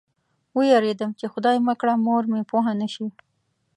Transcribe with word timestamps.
وېرېدم 0.57 1.11
چې 1.19 1.25
خدای 1.33 1.57
مه 1.65 1.73
کړه 1.79 1.93
مور 2.05 2.23
مې 2.31 2.41
پوه 2.49 2.71
نه 2.81 2.87
شي. 2.93 3.07